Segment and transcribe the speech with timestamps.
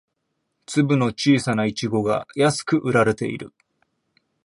[0.65, 3.53] 粒の小さなイチゴが安く売られている